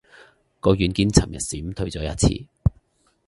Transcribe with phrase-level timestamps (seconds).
[0.59, 2.47] 個軟件尋日閃退咗一次